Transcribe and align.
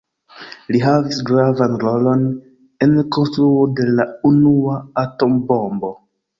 Li 0.75 0.79
havis 0.85 1.19
gravan 1.29 1.75
rolon 1.83 2.25
en 2.87 2.97
konstruo 3.19 3.63
de 3.81 3.89
la 4.01 4.09
unua 4.33 4.83
atombombo. 5.07 5.97